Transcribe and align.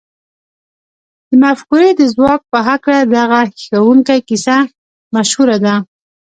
د 1.29 1.31
مفکورې 1.43 1.89
د 1.99 2.01
ځواک 2.15 2.41
په 2.51 2.57
هکله 2.67 2.99
دغه 3.15 3.39
هيښوونکې 3.49 4.17
کيسه 4.27 4.57
مشهوره 5.15 5.57
ده. 5.65 5.75